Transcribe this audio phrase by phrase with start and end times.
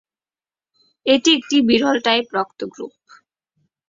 [1.05, 2.93] এটি একটি বিরল টাইপ রক্ত গ্রুপ।